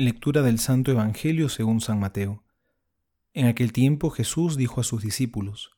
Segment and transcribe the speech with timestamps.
[0.00, 2.44] Lectura del Santo Evangelio según San Mateo.
[3.34, 5.72] En aquel tiempo Jesús dijo a sus discípulos,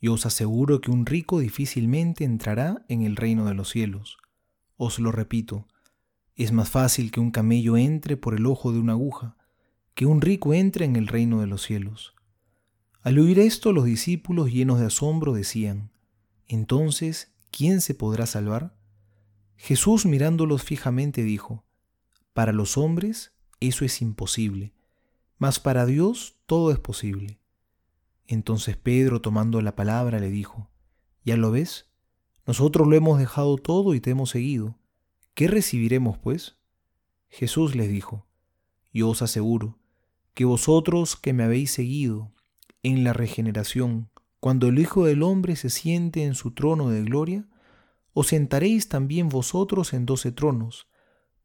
[0.00, 4.18] Yo os aseguro que un rico difícilmente entrará en el reino de los cielos.
[4.76, 5.66] Os lo repito,
[6.36, 9.36] es más fácil que un camello entre por el ojo de una aguja,
[9.96, 12.14] que un rico entre en el reino de los cielos.
[13.02, 15.90] Al oír esto los discípulos llenos de asombro decían,
[16.46, 18.76] Entonces, ¿quién se podrá salvar?
[19.56, 21.64] Jesús mirándolos fijamente dijo,
[22.32, 24.72] Para los hombres eso es imposible,
[25.38, 27.40] mas para Dios todo es posible.
[28.26, 30.70] Entonces Pedro, tomando la palabra, le dijo,
[31.24, 31.90] ¿Ya lo ves?
[32.46, 34.78] Nosotros lo hemos dejado todo y te hemos seguido.
[35.34, 36.56] ¿Qué recibiremos, pues?
[37.28, 38.26] Jesús les dijo,
[38.92, 39.78] Yo os aseguro
[40.34, 42.32] que vosotros que me habéis seguido
[42.82, 44.08] en la regeneración,
[44.40, 47.48] cuando el Hijo del Hombre se siente en su trono de gloria,
[48.12, 50.88] os sentaréis también vosotros en doce tronos,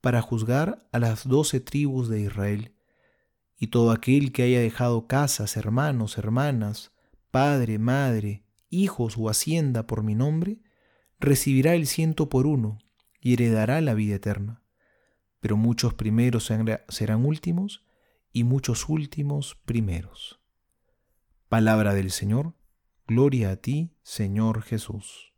[0.04, 2.76] para juzgar a las doce tribus de Israel.
[3.58, 6.92] Y todo aquel que haya dejado casas, hermanos, hermanas,
[7.32, 10.60] padre, madre, hijos o hacienda por mi nombre,
[11.22, 12.80] recibirá el ciento por uno
[13.22, 14.62] y heredará la vida eterna.
[15.40, 16.52] Pero muchos primeros
[16.90, 17.86] serán últimos
[18.34, 20.42] y muchos últimos primeros.
[21.48, 22.56] Palabra del Señor,
[23.08, 25.33] gloria a ti, Señor Jesús.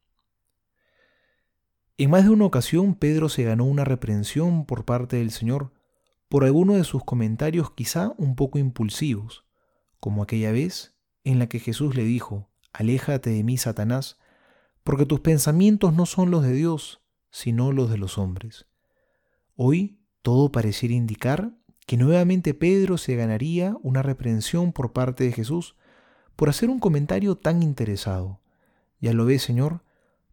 [1.98, 5.72] En más de una ocasión Pedro se ganó una reprensión por parte del Señor
[6.28, 9.46] por alguno de sus comentarios quizá un poco impulsivos,
[10.02, 14.20] como aquella vez en la que Jesús le dijo, Aléjate de mí, Satanás,
[14.84, 17.02] porque tus pensamientos no son los de Dios,
[17.32, 18.68] sino los de los hombres.
[19.56, 21.54] Hoy todo pareciera indicar
[21.88, 25.78] que nuevamente Pedro se ganaría una reprensión por parte de Jesús
[26.36, 28.42] por hacer un comentario tan interesado.
[29.00, 29.84] Ya lo ves, Señor,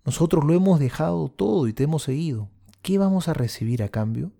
[0.04, 2.50] nosotros lo hemos dejado todo y te hemos seguido.
[2.82, 4.32] ¿Qué vamos a recibir a cambio?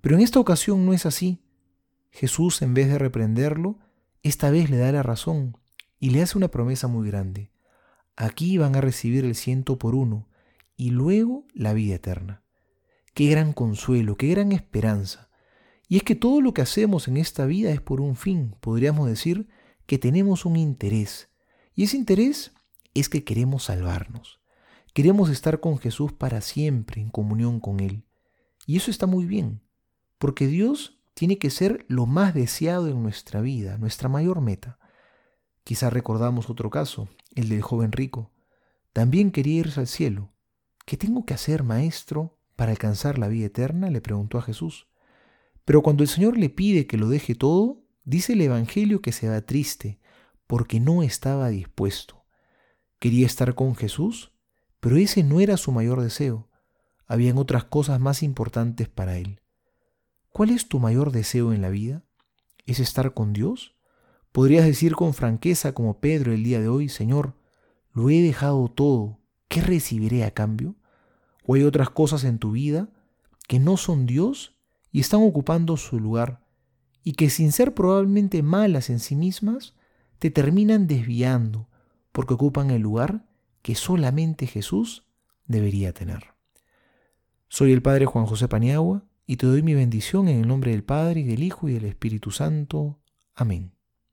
[0.00, 1.42] Pero en esta ocasión no es así.
[2.10, 3.78] Jesús, en vez de reprenderlo,
[4.22, 5.56] esta vez le da la razón
[5.98, 7.52] y le hace una promesa muy grande.
[8.16, 10.28] Aquí van a recibir el ciento por uno
[10.76, 12.42] y luego la vida eterna.
[13.14, 15.30] Qué gran consuelo, qué gran esperanza.
[15.88, 19.08] Y es que todo lo que hacemos en esta vida es por un fin, podríamos
[19.08, 19.48] decir
[19.86, 21.30] que tenemos un interés.
[21.74, 22.52] Y ese interés
[22.94, 24.39] es que queremos salvarnos.
[24.92, 28.04] Queremos estar con Jesús para siempre en comunión con Él.
[28.66, 29.62] Y eso está muy bien,
[30.18, 34.78] porque Dios tiene que ser lo más deseado en nuestra vida, nuestra mayor meta.
[35.64, 38.32] Quizá recordamos otro caso, el del joven rico.
[38.92, 40.32] También quería irse al cielo.
[40.86, 43.90] ¿Qué tengo que hacer, maestro, para alcanzar la vida eterna?
[43.90, 44.88] le preguntó a Jesús.
[45.64, 49.28] Pero cuando el Señor le pide que lo deje todo, dice el Evangelio que se
[49.28, 50.00] va triste,
[50.46, 52.24] porque no estaba dispuesto.
[52.98, 54.29] ¿Quería estar con Jesús?
[54.80, 56.48] Pero ese no era su mayor deseo.
[57.06, 59.40] Habían otras cosas más importantes para él.
[60.32, 62.02] ¿Cuál es tu mayor deseo en la vida?
[62.66, 63.74] ¿Es estar con Dios?
[64.32, 67.34] ¿Podrías decir con franqueza como Pedro el día de hoy, Señor,
[67.92, 69.18] lo he dejado todo,
[69.48, 70.76] ¿qué recibiré a cambio?
[71.44, 72.88] ¿O hay otras cosas en tu vida
[73.48, 74.54] que no son Dios
[74.92, 76.44] y están ocupando su lugar
[77.02, 79.74] y que sin ser probablemente malas en sí mismas,
[80.20, 81.68] te terminan desviando
[82.12, 83.24] porque ocupan el lugar
[83.62, 85.04] que solamente Jesús
[85.46, 86.34] debería tener.
[87.48, 90.84] Soy el Padre Juan José Paniagua y te doy mi bendición en el nombre del
[90.84, 93.00] Padre y del Hijo y del Espíritu Santo.
[93.34, 93.72] Amén.